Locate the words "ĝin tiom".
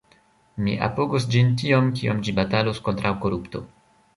1.35-1.91